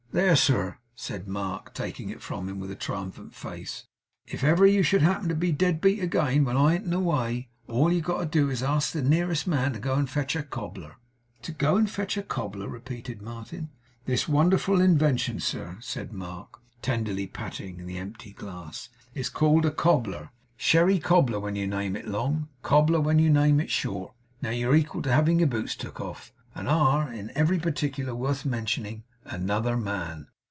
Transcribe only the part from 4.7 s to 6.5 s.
should happen to be dead beat again,